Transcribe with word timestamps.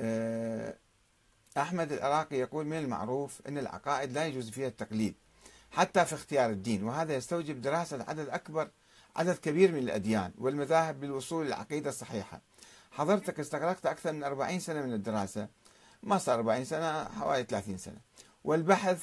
آه، 0.00 0.76
أحمد 1.56 1.92
العراقي 1.92 2.36
يقول 2.36 2.66
من 2.66 2.78
المعروف 2.78 3.40
أن 3.48 3.58
العقائد 3.58 4.12
لا 4.12 4.26
يجوز 4.26 4.50
فيها 4.50 4.68
التقليد 4.68 5.14
حتى 5.70 6.04
في 6.04 6.14
اختيار 6.14 6.50
الدين 6.50 6.84
وهذا 6.84 7.14
يستوجب 7.14 7.62
دراسة 7.62 8.04
عدد 8.08 8.28
أكبر 8.28 8.70
عدد 9.16 9.36
كبير 9.36 9.72
من 9.72 9.78
الأديان 9.78 10.32
والمذاهب 10.38 11.04
للوصول 11.04 11.46
للعقيدة 11.46 11.90
الصحيحة. 11.90 12.40
حضرتك 12.90 13.40
استغرقت 13.40 13.86
أكثر 13.86 14.12
من 14.12 14.24
40 14.24 14.60
سنة 14.60 14.82
من 14.82 14.92
الدراسة 14.92 15.48
ما 16.02 16.18
صار 16.18 16.34
40 16.38 16.64
سنة 16.64 17.04
حوالي 17.04 17.42
30 17.44 17.78
سنة. 17.78 17.98
والبحث 18.44 19.02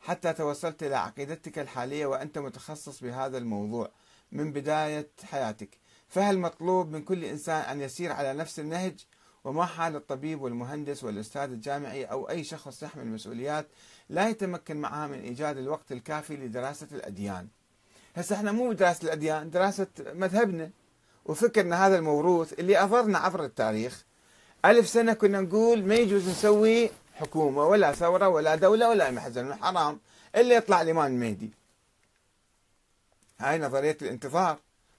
حتى 0.00 0.32
توصلت 0.32 0.82
إلى 0.82 0.96
عقيدتك 0.96 1.58
الحالية 1.58 2.06
وأنت 2.06 2.38
متخصص 2.38 3.00
بهذا 3.00 3.38
الموضوع 3.38 3.90
من 4.32 4.52
بداية 4.52 5.08
حياتك. 5.24 5.78
فهل 6.08 6.38
مطلوب 6.38 6.90
من 6.90 7.02
كل 7.02 7.24
إنسان 7.24 7.60
أن 7.60 7.80
يسير 7.80 8.12
على 8.12 8.32
نفس 8.32 8.60
النهج 8.60 9.06
وما 9.44 9.66
حال 9.66 9.96
الطبيب 9.96 10.42
والمهندس 10.42 11.04
والأستاذ 11.04 11.42
الجامعي 11.42 12.04
أو 12.04 12.28
أي 12.30 12.44
شخص 12.44 12.82
يحمل 12.82 13.06
مسؤوليات 13.06 13.66
لا 14.08 14.28
يتمكن 14.28 14.76
معها 14.76 15.06
من 15.06 15.20
إيجاد 15.20 15.58
الوقت 15.58 15.92
الكافي 15.92 16.36
لدراسة 16.36 16.86
الأديان. 16.92 17.48
هسه 18.16 18.36
إحنا 18.36 18.52
مو 18.52 18.72
دراسة 18.72 19.04
الأديان 19.04 19.50
دراسة 19.50 19.86
مذهبنا. 19.98 20.70
وفكرنا 21.24 21.86
هذا 21.86 21.96
الموروث 21.98 22.52
اللي 22.52 22.78
أضرنا 22.78 23.18
عبر 23.18 23.44
التاريخ. 23.44 24.04
ألف 24.64 24.88
سنة 24.88 25.12
كنا 25.12 25.40
نقول 25.40 25.84
ما 25.84 25.94
يجوز 25.94 26.28
نسوي 26.28 26.90
حكومة 27.14 27.64
ولا 27.64 27.92
ثورة 27.92 28.28
ولا 28.28 28.54
دولة 28.54 28.88
ولا 28.88 29.10
محزن 29.10 29.54
حرام. 29.54 30.00
إلا 30.36 30.54
يطلع 30.54 30.82
الإمام 30.82 31.12
المهدي. 31.12 31.50
هاي 33.38 33.58
نظرية 33.58 33.96
الانتظار. 34.02 34.58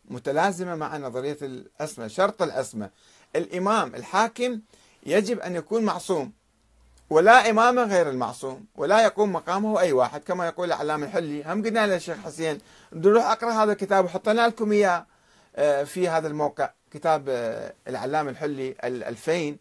متلازمة 0.10 0.76
مع 0.76 0.98
نظرية 0.98 1.38
الأسمة 1.42 2.08
شرط 2.08 2.42
الأسمة 2.42 2.90
الإمام 3.36 3.96
الحاكم 3.96 4.60
يجب 5.06 5.40
أن 5.40 5.56
يكون 5.56 5.84
معصوم 5.84 6.32
ولا 7.10 7.50
إمام 7.50 7.80
غير 7.80 8.10
المعصوم 8.10 8.66
ولا 8.76 9.04
يقوم 9.04 9.34
مقامه 9.34 9.80
أي 9.80 9.92
واحد 9.92 10.24
كما 10.24 10.48
يقول 10.48 10.68
العلامة 10.68 11.06
الحلي. 11.06 11.44
هم 11.44 11.64
قلنا 11.64 11.88
للشيخ 11.88 12.18
حسين 12.18 12.58
نروح 12.94 13.26
أقرأ 13.26 13.52
هذا 13.52 13.72
الكتاب 13.72 14.06
وحطينا 14.06 14.48
لكم 14.48 14.72
إياه 14.72 15.06
آه، 15.56 15.84
في 15.84 16.10
هذا 16.10 16.28
الموقع. 16.28 16.70
كتاب 16.92 17.26
آه، 17.30 17.74
العلامة 17.88 18.30
الحلي 18.30 18.76
الألفين 18.84 19.58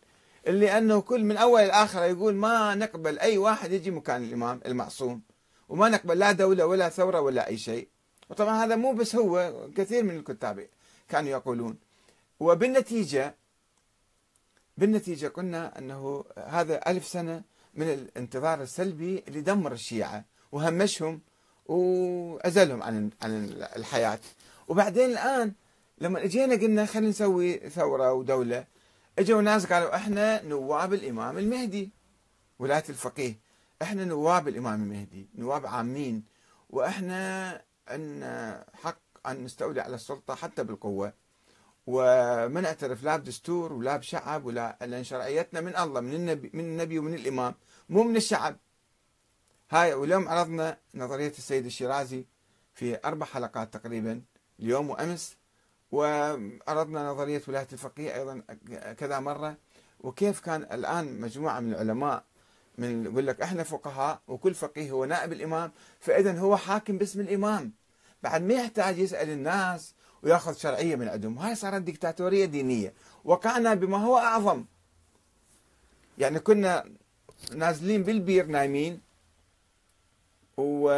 اللي 0.47 0.78
أنه 0.78 1.01
كل 1.01 1.25
من 1.25 1.36
أول 1.36 1.62
لآخر 1.62 2.03
يقول 2.03 2.34
ما 2.34 2.75
نقبل 2.75 3.19
أي 3.19 3.39
واحد 3.39 3.73
يجي 3.73 3.91
مكان 3.91 4.25
الإمام 4.25 4.61
المعصوم 4.67 5.23
وما 5.69 5.89
نقبل 5.89 6.19
لا 6.19 6.33
دولة 6.33 6.67
ولا 6.67 6.89
ثورة 6.89 7.20
ولا 7.20 7.48
أي 7.48 7.56
شيء. 7.56 7.89
وطبعا 8.31 8.65
هذا 8.65 8.77
مو 8.77 8.93
بس 8.93 9.17
هو 9.17 9.53
كثير 9.77 10.03
من 10.03 10.17
الكتاب 10.17 10.69
كانوا 11.09 11.31
يقولون. 11.31 11.79
وبالنتيجة 12.41 13.35
بالنتيجة 14.77 15.27
قلنا 15.27 15.79
أنه 15.79 16.25
هذا 16.37 16.91
ألف 16.91 17.07
سنة 17.07 17.43
من 17.75 17.89
الانتظار 17.93 18.62
السلبي 18.62 19.25
اللي 19.29 19.41
دمر 19.41 19.73
الشيعة 19.73 20.25
وهمشهم 20.53 21.20
وأزلهم 21.67 22.83
عن 22.83 23.11
عن 23.23 23.45
الحياة. 23.77 24.20
وبعدين 24.69 25.11
الآن 25.11 25.53
لما 25.98 26.25
إجينا 26.25 26.55
قلنا 26.55 26.87
خلينا 26.87 27.09
نسوي 27.09 27.59
ثورة 27.59 28.13
ودولة 28.13 28.65
إجوا 29.19 29.42
ناس 29.42 29.67
قالوا 29.67 29.97
إحنا 29.97 30.42
نواب 30.42 30.95
الإمام 30.95 31.39
المهدي 31.39 31.91
ولاية 32.59 32.85
الفقيه. 32.89 33.35
إحنا 33.83 34.05
نواب 34.05 34.48
الإمام 34.48 34.83
المهدي 34.83 35.27
نواب 35.35 35.67
عامين. 35.67 36.25
وإحنا 36.70 37.63
عندنا 37.89 38.64
حق 38.75 38.98
أن 39.27 39.44
نستولي 39.44 39.81
على 39.81 39.94
السلطة 39.94 40.34
حتى 40.34 40.64
بالقوة. 40.64 41.12
وما 41.86 42.61
نعترف 42.61 43.03
لا 43.03 43.17
بدستور 43.17 43.72
ولا 43.72 43.97
بشعب 43.97 44.45
ولا 44.45 44.78
لأن 44.80 45.05
شرعيتنا 45.05 45.61
من 45.61 45.77
الله 45.77 46.00
من 46.00 46.14
النبي 46.14 46.50
من 46.55 46.64
النبي 46.64 46.98
ومن 46.98 47.14
الإمام 47.14 47.55
مو 47.89 48.03
من 48.03 48.17
الشعب. 48.17 48.56
هاي 49.70 49.95
واليوم 49.95 50.28
عرضنا 50.28 50.78
نظرية 50.95 51.33
السيد 51.39 51.67
الشيرازي 51.67 52.27
في 52.74 52.98
أربع 53.05 53.27
حلقات 53.27 53.74
تقريبا 53.74 54.23
اليوم 54.61 54.90
وأمس. 54.90 55.36
وعرضنا 55.90 57.11
نظرية 57.11 57.42
ولاية 57.48 57.68
الفقيه 57.73 58.14
أيضا 58.14 58.42
كذا 58.92 59.20
مرة. 59.20 59.57
وكيف 60.01 60.40
كان 60.40 60.63
الآن 60.63 61.20
مجموعة 61.20 61.61
من 61.61 61.73
العلماء 61.73 62.24
من 62.78 63.05
يقول 63.05 63.27
لك 63.27 63.40
إحنا 63.40 63.62
فقهاء 63.62 64.20
وكل 64.28 64.55
فقيه 64.55 64.90
هو 64.90 65.05
نائب 65.05 65.33
الامام 65.33 65.72
فاذا 66.00 66.39
هو 66.39 66.56
حاكم 66.56 66.98
باسم 66.98 67.20
الامام. 67.20 67.72
بعد 68.22 68.42
ما 68.42 68.55
يحتاج 68.55 68.98
يسأل 68.98 69.30
الناس 69.30 69.94
وياخذ 70.22 70.56
شرعية 70.56 70.96
من 70.96 71.08
عندهم 71.08 71.39
هاي 71.39 71.55
صارت 71.55 71.83
ديكتاتورية 71.83 72.44
دينية 72.44 72.94
وقعنا 73.24 73.74
بما 73.74 73.96
هو 73.96 74.18
أعظم. 74.18 74.64
يعني 76.18 76.39
كنا 76.39 76.84
نازلين 77.55 78.02
بالبير 78.02 78.46
نايمين 78.46 79.00
و 80.56 80.90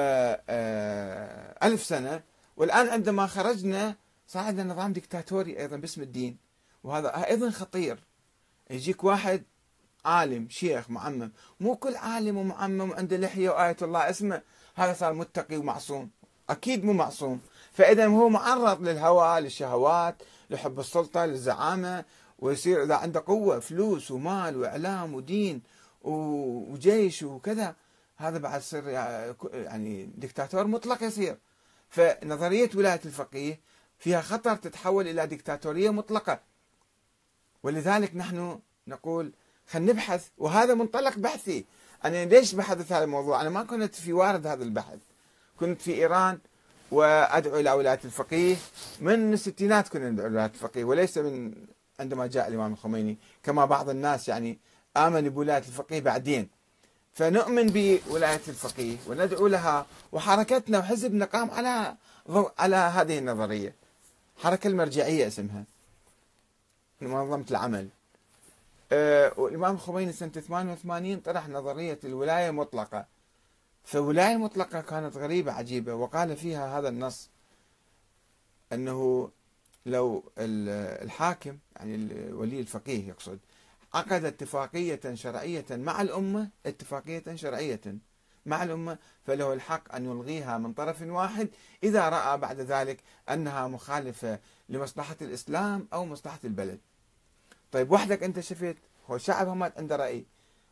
آه، 0.48 1.66
ألف 1.66 1.84
سنة 1.84 2.22
والآن 2.56 2.88
عندما 2.88 3.26
خرجنا 3.26 3.96
صار 4.26 4.42
عندنا 4.42 4.74
نظام 4.74 4.92
ديكتاتوري 4.92 5.58
أيضا 5.58 5.76
باسم 5.76 6.02
الدين 6.02 6.36
وهذا 6.84 7.26
أيضا 7.26 7.50
خطير. 7.50 7.98
يجيك 8.70 9.04
واحد 9.04 9.42
عالم 10.04 10.48
شيخ 10.48 10.90
معمم. 10.90 11.32
مو 11.60 11.76
كل 11.76 11.96
عالم 11.96 12.36
ومعمم 12.36 12.90
وعنده 12.90 13.16
لحية 13.16 13.50
وآية 13.50 13.76
الله. 13.82 14.10
اسمه 14.10 14.42
هذا 14.74 14.92
صار 14.92 15.12
متقي 15.12 15.56
ومعصوم. 15.56 16.10
أكيد 16.50 16.84
مو 16.84 16.92
معصوم. 16.92 17.40
فإذا 17.72 18.06
هو 18.06 18.28
معرض 18.28 18.82
للهوى 18.82 19.40
للشهوات 19.40 20.22
لحب 20.50 20.80
السلطة 20.80 21.26
للزعامة 21.26 22.04
ويصير 22.38 22.82
إذا 22.82 22.94
عنده 22.94 23.24
قوة 23.26 23.58
فلوس 23.58 24.10
ومال 24.10 24.56
وإعلام 24.56 25.14
ودين 25.14 25.62
وجيش 26.02 27.22
وكذا 27.22 27.74
هذا 28.16 28.38
بعد 28.38 28.60
يصير 28.60 28.88
يعني 29.52 30.10
دكتاتور 30.14 30.66
مطلق 30.66 31.02
يصير. 31.02 31.38
فنظرية 31.88 32.70
ولاية 32.74 33.00
الفقيه 33.04 33.60
فيها 33.98 34.20
خطر 34.20 34.56
تتحول 34.56 35.08
إلى 35.08 35.26
دكتاتورية 35.26 35.90
مطلقة. 35.90 36.40
ولذلك 37.62 38.16
نحن 38.16 38.58
نقول 38.86 39.32
خلينا 39.70 39.92
نبحث 39.92 40.28
وهذا 40.38 40.74
منطلق 40.74 41.18
بحثي. 41.18 41.64
أنا 42.04 42.24
ليش 42.24 42.54
بحثت 42.54 42.92
هذا 42.92 43.04
الموضوع؟ 43.04 43.40
أنا 43.40 43.50
ما 43.50 43.62
كنت 43.62 43.94
في 43.94 44.12
وارد 44.12 44.46
هذا 44.46 44.64
البحث. 44.64 44.98
كنت 45.60 45.82
في 45.82 45.94
إيران 45.94 46.38
وأدعو 46.90 47.60
إلى 47.60 47.72
ولاية 47.72 48.00
الفقيه. 48.04 48.56
من 49.00 49.32
الستينات 49.32 49.88
كنا 49.88 50.10
ندعو 50.10 50.26
إلى 50.26 50.34
ولاية 50.34 50.50
الفقيه 50.50 50.84
وليس 50.84 51.18
من 51.18 51.54
عندما 52.00 52.26
جاء 52.26 52.48
الإمام 52.48 52.72
الخميني 52.72 53.18
كما 53.42 53.64
بعض 53.64 53.88
الناس 53.88 54.28
يعني 54.28 54.58
آمن 54.96 55.28
بولاية 55.28 55.58
الفقيه 55.58 56.00
بعدين. 56.00 56.48
فنؤمن 57.12 57.66
بولاية 57.66 58.40
الفقيه 58.48 58.96
وندعو 59.06 59.46
لها 59.46 59.86
وحركتنا 60.12 60.78
وحزبنا 60.78 61.24
قام 61.24 61.50
على 61.50 61.96
على 62.58 62.76
هذه 62.76 63.18
النظرية. 63.18 63.74
حركة 64.36 64.68
المرجعية 64.68 65.26
اسمها. 65.26 65.64
منظمة 67.00 67.44
العمل. 67.50 67.88
والإمام 69.36 69.74
الخميني 69.74 70.12
سنة 70.12 70.30
88 70.30 71.20
طرح 71.20 71.48
نظرية 71.48 71.98
الولاية 72.04 72.48
المطلقة. 72.48 73.06
فولاية 73.84 74.32
المطلقة 74.32 74.80
كانت 74.80 75.16
غريبة 75.16 75.52
عجيبة 75.52 75.94
وقال 75.94 76.36
فيها 76.36 76.78
هذا 76.78 76.88
النص 76.88 77.30
أنه 78.72 79.30
لو 79.86 80.24
الحاكم 80.38 81.58
يعني 81.76 82.08
ولي 82.32 82.60
الفقيه 82.60 83.08
يقصد 83.08 83.38
عقد 83.94 84.24
اتفاقية 84.24 85.14
شرعية 85.14 85.66
مع 85.70 86.02
الأمة 86.02 86.48
اتفاقية 86.66 87.34
شرعية 87.34 87.80
مع 88.46 88.62
الأمة 88.62 88.98
فله 89.26 89.52
الحق 89.52 89.94
أن 89.94 90.04
يلغيها 90.04 90.58
من 90.58 90.72
طرف 90.72 91.02
واحد 91.02 91.48
إذا 91.82 92.08
رأى 92.08 92.38
بعد 92.38 92.60
ذلك 92.60 93.00
أنها 93.28 93.68
مخالفة 93.68 94.38
لمصلحة 94.68 95.16
الإسلام 95.22 95.88
أو 95.92 96.06
مصلحة 96.06 96.38
البلد. 96.44 96.80
طيب 97.72 97.92
وحدك 97.92 98.22
أنت 98.22 98.40
شفت 98.40 98.76
هو 99.10 99.16
الشعب 99.16 99.48
هم 99.48 99.62
عنده 99.62 99.96
رأي. 99.96 100.24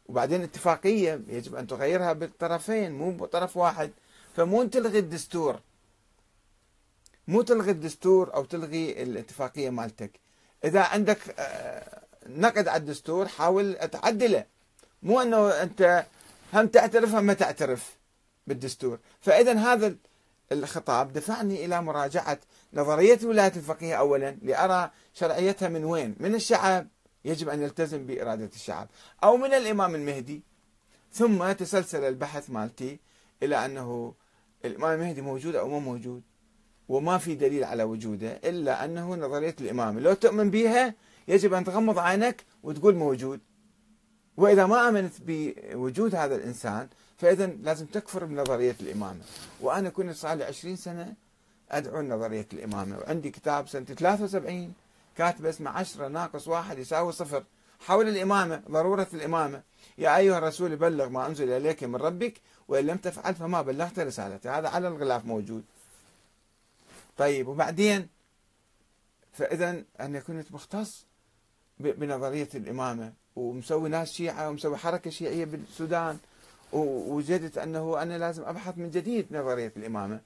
وبعدين 0.07 0.43
اتفاقية 0.43 1.21
يجب 1.29 1.55
أن 1.55 1.67
تغيرها 1.67 2.13
بالطرفين 2.13 2.93
مو 2.93 3.11
بطرف 3.11 3.57
واحد. 3.57 3.91
فمو 4.37 4.65
تلغي 4.65 4.99
الدستور. 4.99 5.61
مو 7.29 7.43
تلغي 7.43 7.71
الدستور 7.71 8.35
أو 8.35 8.45
تلغي 8.45 9.03
الاتفاقية 9.03 9.71
مالتك. 9.71 10.21
إذا 10.65 10.81
عندك 10.81 11.19
آه، 11.39 12.03
نقد 12.27 12.69
على 12.69 12.81
الدستور 12.81 13.29
حاول 13.29 13.75
تعدله. 13.75 14.45
مو 15.03 15.21
أنه 15.21 15.49
أنت 15.49 16.07
هم 16.55 16.67
تعترف 16.67 17.15
هم 17.15 17.25
ما 17.25 17.35
تعترف 17.35 17.97
بالدستور. 18.47 18.99
فإذا 19.21 19.53
هذا 19.53 19.97
الخطاب 20.53 21.13
دفعني 21.13 21.65
إلى 21.65 21.83
مراجعة 21.83 22.39
نظرية 22.75 23.19
ولاية 23.25 23.53
الفقيه 23.57 23.95
أولا 23.95 24.37
لأرى 24.43 24.91
شرعيتها 25.15 25.69
من 25.69 25.85
وين؟ 25.85 26.17
من 26.21 26.35
الشعب. 26.35 26.89
يجب 27.25 27.49
أن 27.49 27.63
يلتزم 27.63 28.07
بإرادة 28.07 28.51
الشعب. 28.55 28.89
أو 29.25 29.37
من 29.37 29.55
الإمام 29.55 29.95
المهدي. 29.95 30.43
ثم 31.13 31.53
تسلسل 31.53 32.05
البحث 32.05 32.51
مالتي 32.51 33.01
إلى 33.43 33.65
أنه 33.65 34.15
الإمام 34.65 35.01
المهدي 35.01 35.21
موجود 35.21 35.57
أو 35.57 35.69
مو 35.69 35.81
موجود. 35.81 36.23
وما 36.89 37.19
في 37.19 37.35
دليل 37.35 37.65
على 37.65 37.83
وجوده 37.83 38.41
إلا 38.45 38.85
أنه 38.85 39.15
نظرية 39.15 39.57
الإمام. 39.61 39.99
لو 39.99 40.15
تؤمن 40.15 40.51
بها 40.51 40.95
يجب 41.29 41.55
أن 41.55 41.65
تغمض 41.65 41.99
عينك 41.99 42.45
وتقول 42.63 42.95
موجود. 42.95 43.41
وإذا 44.39 44.67
ما 44.67 44.89
آمنت 44.89 45.13
بوجود 45.27 46.15
هذا 46.15 46.37
الإنسان 46.37 46.89
فإذا 47.19 47.47
لازم 47.47 47.87
تكفر 47.87 48.25
بنظرية 48.25 48.77
الإمامة. 48.81 49.21
وأنا 49.61 49.89
كنت 49.89 50.17
صار 50.17 50.37
لي 50.37 50.45
20 50.45 50.77
سنة 50.77 51.15
أدعو 51.71 52.03
نظرية 52.03 52.47
الإمامة. 52.53 52.99
وعندي 52.99 53.31
كتاب 53.31 53.69
سنة 53.69 53.85
73 53.85 54.73
كاتب 55.17 55.47
اسمه 55.47 55.71
10 55.71 56.09
ناقص 56.09 56.49
واحد 56.49 56.79
يساوي 56.79 57.13
صفر. 57.13 57.45
حول 57.81 58.09
الإمامة 58.09 58.63
ضرورة 58.71 59.07
الإمامة. 59.15 59.63
يا 59.99 60.17
أيها 60.17 60.39
الرسول 60.39 60.77
بلغ 60.77 61.09
ما 61.09 61.27
أنزل 61.27 61.51
إليك 61.51 61.85
من 61.85 61.97
ربك 61.97 62.35
وإن 62.69 62.87
لم 62.87 62.97
تفعل 62.97 63.35
فما 63.35 63.63
بلغت 63.63 63.99
رسالته. 63.99 64.59
هذا 64.59 64.69
على 64.69 64.89
الغلاف 64.89 65.25
موجود. 65.25 65.65
طيب 67.17 67.49
وبعدين 67.49 68.09
فإذا 69.33 69.83
أنا 70.01 70.21
كنت 70.21 70.53
مختص 70.53 71.07
بنظرية 71.79 72.49
الإمامة. 72.55 73.13
ومسوي 73.39 73.89
ناس 73.89 74.13
شيعة 74.13 74.49
ومسوي 74.49 74.77
حركة 74.77 75.11
شيعية 75.11 75.45
بالسودان. 75.45 76.19
ووجدت 76.73 77.59
أنه 77.59 78.03
أنا 78.03 78.19
لازم 78.19 78.45
أبحث 78.45 78.79
من 78.79 78.91
جديد 78.91 79.27
نظرية 79.31 79.73
الإمامة. 79.77 80.21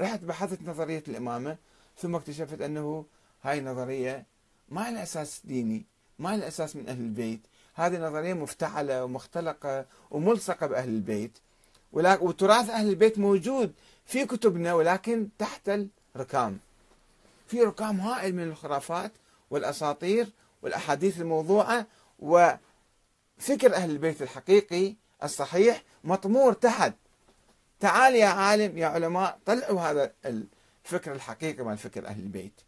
رحت 0.00 0.20
بحثت 0.20 0.62
نظرية 0.62 1.04
الإمامة 1.08 1.56
ثم 1.98 2.14
اكتشفت 2.14 2.60
أنه 2.60 3.04
هاي 3.42 3.58
النظرية 3.58 4.26
ما 4.68 4.90
لها 4.90 5.02
أساس 5.02 5.40
ديني 5.44 5.84
ما 6.18 6.36
لها 6.36 6.48
أساس 6.48 6.76
من 6.76 6.88
أهل 6.88 7.00
البيت. 7.00 7.40
هذه 7.74 7.98
نظرية 7.98 8.34
مفتعلة 8.34 9.04
ومختلقة 9.04 9.86
وملصقة 10.10 10.66
بأهل 10.66 10.88
البيت. 10.88 11.38
وتراث 11.92 12.70
أهل 12.70 12.88
البيت 12.88 13.18
موجود 13.18 13.72
في 14.06 14.26
كتبنا 14.26 14.74
ولكن 14.74 15.28
تحت 15.38 15.70
الركام. 16.16 16.58
في 17.48 17.62
ركام 17.62 18.00
هائل 18.00 18.34
من 18.34 18.42
الخرافات 18.42 19.12
والأساطير 19.50 20.26
والأحاديث 20.62 21.20
الموضوعة 21.20 21.86
وفكر 22.20 23.74
أهل 23.74 23.90
البيت 23.90 24.22
الحقيقي 24.22 24.94
الصحيح 25.22 25.82
مطمور 26.04 26.52
تحت. 26.52 26.94
تعال 27.80 28.14
يا 28.14 28.26
عالم 28.26 28.78
يا 28.78 28.86
علماء 28.86 29.38
طلعوا 29.46 29.80
هذا 29.80 30.12
الفكر 30.24 31.12
الحقيقي 31.12 31.64
مال 31.64 31.78
فكر 31.78 32.06
أهل 32.06 32.20
البيت. 32.20 32.60